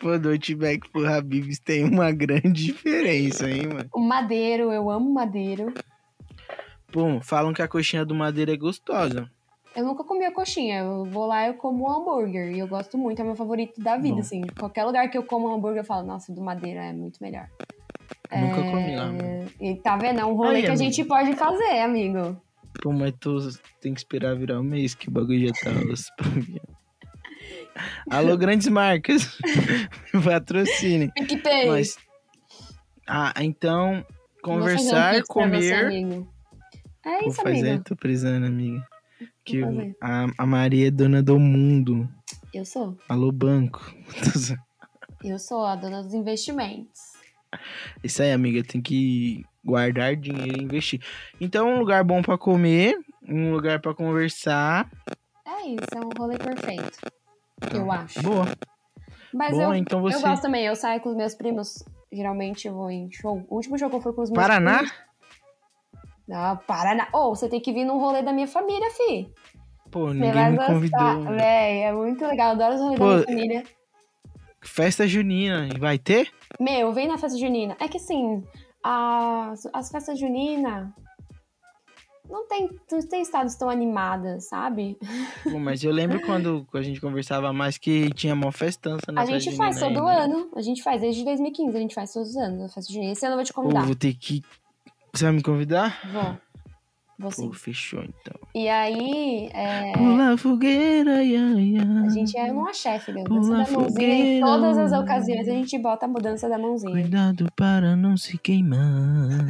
[0.00, 3.88] Pô, do Outback pro Habibs tem uma grande diferença, hein, mano?
[3.92, 5.72] O madeiro, eu amo madeiro.
[6.92, 9.28] Pô, falam que a coxinha do Madeira é gostosa.
[9.78, 10.78] Eu nunca comi a coxinha.
[10.80, 12.50] Eu vou lá e eu como um hambúrguer.
[12.52, 14.42] E eu gosto muito, é meu favorito da vida, assim.
[14.58, 17.48] Qualquer lugar que eu como um hambúrguer, eu falo, nossa, do madeira é muito melhor.
[18.34, 19.48] Nunca É, comi lá, mano.
[19.60, 20.18] E tá vendo?
[20.18, 20.82] É um rolê Aí, que a amigo.
[20.84, 22.36] gente pode fazer, amigo.
[22.82, 23.38] Pô, mas tu
[23.80, 25.70] tem que esperar virar um mês que o bagulho já tá
[28.10, 29.38] Alô, grandes marcas.
[30.24, 31.12] Patrocine.
[31.12, 31.68] PicPay.
[31.68, 31.96] Mas.
[33.06, 33.92] Ah, então.
[33.92, 35.84] Vou fazer um Conversar, você, comer.
[35.84, 36.28] amigo.
[37.04, 37.84] É Vou isso, fazer, amigo.
[37.84, 38.84] tô precisando, amiga.
[39.52, 39.96] Que fazer.
[40.00, 42.08] a, a Maria é dona do mundo.
[42.52, 42.96] Eu sou.
[43.08, 43.94] Alô, banco.
[45.24, 47.14] Eu sou a dona dos investimentos.
[48.04, 51.00] Isso aí, amiga, tem que guardar dinheiro e investir.
[51.40, 54.88] Então, um lugar bom pra comer, um lugar pra conversar.
[55.44, 56.98] É isso, é um rolê perfeito.
[57.74, 58.22] Eu acho.
[58.22, 58.46] Boa.
[59.34, 60.16] Mas Boa, eu, então você.
[60.16, 61.82] eu gosto também, eu saio com os meus primos.
[62.12, 63.44] Geralmente eu vou em show.
[63.48, 64.78] O último show que eu fui com os meus Paraná?
[64.78, 64.94] primos.
[66.28, 67.08] Não, Paraná.
[67.12, 69.32] Ô, você tem que vir num rolê da minha família, fi.
[69.90, 70.74] Pô, ninguém me gostar.
[70.74, 71.24] convidou.
[71.34, 72.50] Véi, é muito legal.
[72.50, 73.64] Adoro os rolês Pô, da minha família.
[74.60, 76.30] Festa junina, vai ter?
[76.60, 77.76] Meu, vem na festa junina.
[77.80, 78.44] É que assim,
[78.84, 80.88] as, as festas juninas
[82.28, 84.98] não tem, não tem estados tão animadas, sabe?
[85.44, 89.24] Pô, mas eu lembro quando a gente conversava mais que tinha mó festança na A
[89.24, 90.24] gente faz todo ainda.
[90.24, 90.50] ano.
[90.54, 93.12] A gente faz desde 2015, a gente faz todos os anos a festa junina.
[93.12, 93.86] Esse ano eu vou te Pô, convidar.
[93.86, 94.42] vou ter que.
[95.18, 96.00] Você vai me convidar?
[96.12, 96.38] Vou.
[97.18, 97.48] Vou sim.
[97.48, 98.38] Pô, fechou então.
[98.54, 101.82] E aí, é, Pula a fogueira, ia, ia.
[102.06, 103.24] a gente é uma chefe, meu.
[103.24, 106.92] Pula Mudança da mãozinha em todas as ocasiões a gente bota a mudança da mãozinha.
[106.92, 109.48] Cuidado para não se queimar.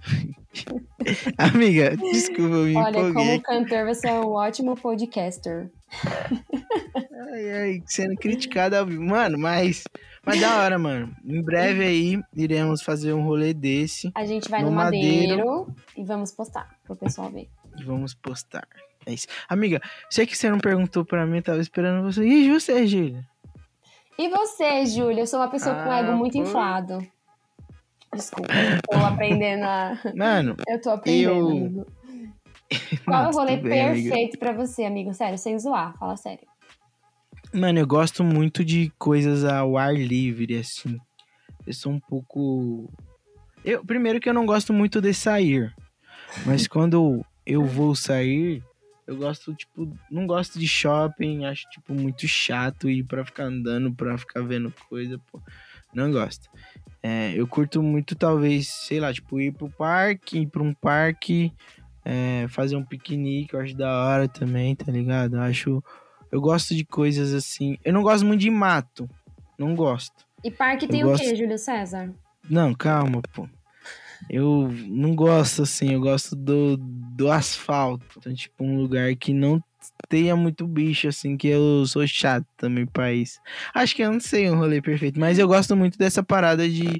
[1.36, 3.12] Amiga, desculpa, me Olha, empolguei.
[3.12, 5.70] como cantor, você é um ótimo podcaster.
[7.30, 9.02] Ai, ai, sendo criticado ao vivo.
[9.04, 9.84] Mano, mas.
[10.26, 11.14] Mas da hora, mano.
[11.24, 15.36] Em breve aí iremos fazer um rolê desse A gente vai No no, Madeiro.
[15.36, 17.48] Madeiro, e vamos postar pro pessoal ver.
[17.84, 18.66] vamos postar.
[19.06, 19.26] É isso.
[19.48, 22.26] Amiga, sei que você não perguntou pra mim, eu tava esperando você.
[22.26, 23.24] E você, Júlia?
[24.18, 25.20] E você, Júlia?
[25.22, 26.42] Eu sou uma pessoa com Ah, ego muito pô.
[26.42, 26.98] inflado.
[28.14, 28.48] Desculpa,
[28.90, 29.98] tô aprendendo a...
[30.14, 31.86] Mano, Eu tô aprendendo, Eu-.
[33.04, 34.08] Qual é o rolê bem, amiga.
[34.08, 35.12] perfeito pra você, amigo?
[35.14, 36.46] Sério, sem zoar, fala sério.
[37.52, 40.98] Mano, eu gosto muito de coisas ao ar livre, assim.
[41.66, 42.92] Eu sou um pouco.
[43.64, 45.74] Eu, primeiro que eu não gosto muito de sair.
[46.44, 48.62] Mas quando eu vou sair,
[49.06, 53.94] eu gosto, tipo, não gosto de shopping, acho, tipo, muito chato ir pra ficar andando,
[53.94, 55.40] pra ficar vendo coisa, pô.
[55.94, 56.48] Não gosto.
[57.02, 61.52] É, eu curto muito, talvez, sei lá, tipo, ir pro parque, ir pra um parque,
[62.04, 65.36] é, fazer um piquenique, eu acho da hora também, tá ligado?
[65.36, 65.82] Eu acho.
[66.36, 67.78] Eu gosto de coisas assim.
[67.82, 69.08] Eu não gosto muito de mato.
[69.58, 70.26] Não gosto.
[70.44, 72.12] E parque Eu tem o gosto- quê, Júlio César?
[72.50, 73.48] Não, calma, pô.
[74.28, 78.04] Eu não gosto assim, eu gosto do, do asfalto.
[78.18, 79.64] Então, tipo, um lugar que não
[80.10, 83.40] tenha muito bicho, assim, que eu sou chato também pra isso.
[83.72, 86.98] Acho que eu não sei um rolê perfeito, mas eu gosto muito dessa parada de,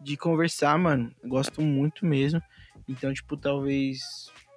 [0.00, 1.12] de conversar, mano.
[1.22, 2.42] Eu gosto muito mesmo.
[2.88, 4.00] Então, tipo, talvez.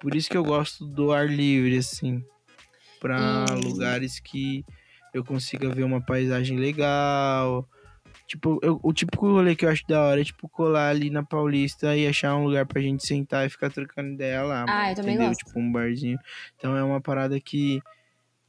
[0.00, 2.24] Por isso que eu gosto do ar livre, assim.
[3.00, 3.60] Pra Hum.
[3.60, 4.64] lugares que
[5.14, 7.66] eu consiga ver uma paisagem legal.
[8.26, 11.22] Tipo, eu- o típico rolê que eu acho da hora é, tipo, colar ali na
[11.22, 14.62] Paulista e achar um lugar pra gente sentar e ficar trocando ideia lá.
[14.62, 15.28] Ah, mano, eu também entendeu?
[15.30, 15.46] gosto.
[15.46, 16.18] Tipo, um barzinho.
[16.56, 17.80] Então é uma parada que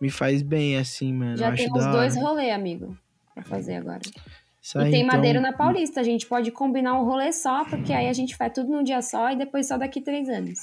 [0.01, 1.31] me faz bem, assim, mano.
[1.33, 2.25] eu Já acho temos da dois hora.
[2.25, 2.97] rolê, amigo,
[3.33, 4.01] pra fazer agora.
[4.01, 6.01] E tem então, madeiro na Paulista.
[6.01, 9.01] A gente pode combinar um rolê só, porque aí a gente faz tudo num dia
[9.01, 10.59] só e depois só daqui três anos.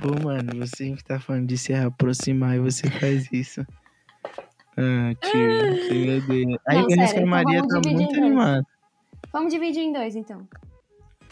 [0.00, 3.66] Pô, mano, você que tá falando de se aproximar e você faz isso.
[4.76, 6.58] Ah, tio, meu Deus.
[6.66, 8.66] Aí Não, a Vanessa então Maria vamos tá muito animada.
[9.32, 10.48] Vamos dividir em dois, então.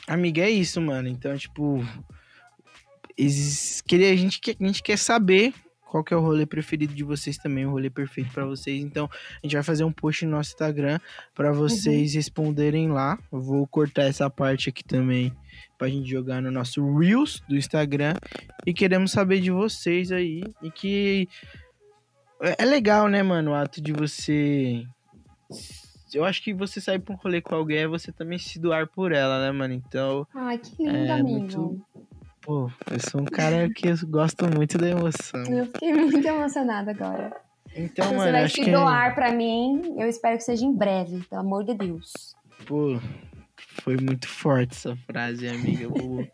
[0.07, 1.09] Amiga, é isso, mano.
[1.09, 1.83] Então, tipo,
[3.19, 5.55] a, gente a gente quer saber
[5.89, 8.83] qual que é o rolê preferido de vocês também, o rolê perfeito pra vocês.
[8.83, 10.99] Então, a gente vai fazer um post no nosso Instagram
[11.35, 13.19] pra vocês responderem lá.
[13.33, 15.33] Eu vou cortar essa parte aqui também
[15.79, 18.15] pra gente jogar no nosso Reels do Instagram.
[18.67, 20.43] E queremos saber de vocês aí.
[20.63, 21.29] E que
[22.41, 24.85] é é legal, né, mano, o ato de você.
[26.13, 28.87] Eu acho que você sair pra um rolê com alguém é você também se doar
[28.87, 29.75] por ela, né, mano?
[29.75, 31.29] Então, Ai, que lindo, É, amigo.
[31.39, 31.83] muito-
[32.49, 35.43] pô, eu sou um cara que eu gosto muito da emoção.
[35.47, 37.37] Eu fiquei muito emocionada agora.
[37.77, 38.71] Então, Se você mano, vai se que.
[38.73, 42.35] doar pra mim, eu espero que seja em breve, pelo amor de Deus.
[42.67, 42.99] Pô,
[43.85, 45.85] foi muito forte essa frase, amiga.
[45.85, 46.27] Eu,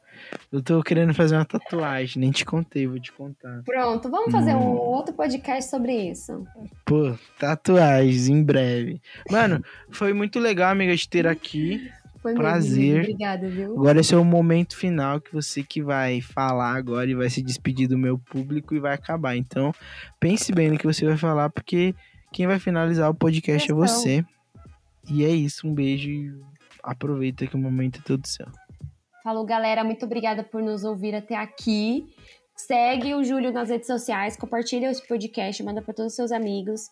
[0.52, 3.62] eu tô querendo fazer uma tatuagem, nem te contei, vou te contar.
[3.64, 4.76] Pronto, vamos fazer um Hum.
[4.76, 6.46] outro podcast sobre isso.
[6.86, 9.02] Pô, tatuagens em breve.
[9.28, 11.90] Mano, foi muito legal, amiga, te ter aqui.
[12.24, 12.90] Foi mesmo, Prazer.
[12.96, 13.12] amigo.
[13.12, 13.72] Obrigada, viu?
[13.78, 17.42] Agora esse é o momento final que você que vai falar agora e vai se
[17.42, 19.36] despedir do meu público e vai acabar.
[19.36, 19.72] Então,
[20.18, 21.94] pense bem no que você vai falar, porque
[22.32, 23.76] quem vai finalizar o podcast é Questão.
[23.76, 24.24] você.
[25.06, 26.32] E é isso, um beijo e
[26.82, 28.46] aproveita que o momento é todo seu.
[29.22, 29.84] Falou, galera.
[29.84, 32.06] Muito obrigada por nos ouvir até aqui.
[32.56, 36.88] Segue o Júlio nas redes sociais, compartilha esse podcast, manda para todos os seus amigos.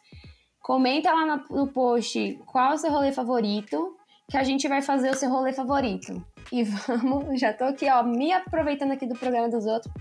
[0.61, 3.97] Comenta lá no, no post qual é o seu rolê favorito,
[4.33, 6.25] que a gente vai fazer o seu rolê favorito.
[6.51, 9.93] E vamos, já tô aqui, ó, me aproveitando aqui do programa dos outros.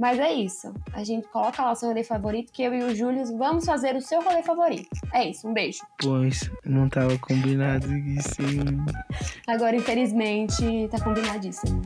[0.00, 0.74] Mas é isso.
[0.94, 3.94] A gente coloca lá o seu rolê favorito, que eu e o Júlio vamos fazer
[3.94, 4.88] o seu rolê favorito.
[5.12, 5.80] É isso, um beijo.
[6.02, 8.42] Pois, não tava combinado isso.
[9.46, 11.82] Agora, infelizmente, tá combinadíssimo.